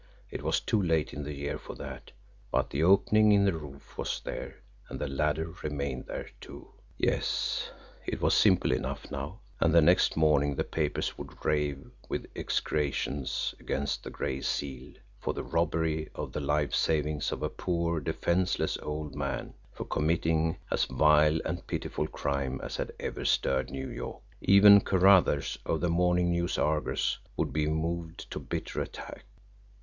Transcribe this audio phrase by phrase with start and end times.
[0.31, 2.09] It was too late in the year for that
[2.49, 4.55] but the opening in the roof was there,
[4.89, 6.69] and the ladder remained there, too.
[6.97, 7.69] Yes,
[8.07, 9.41] it was simple enough now.
[9.59, 15.35] And the next morning the papers would rave with execrations against the Gray Seal for
[15.35, 20.85] the robbery of the life savings of a poor, defenseless old man, for committing as
[20.85, 24.23] vile and pitiful a crime as had ever stirred New York!
[24.41, 29.25] Even Carruthers, of the MORNING NEWS ARGUS, would be moved to bitter attack.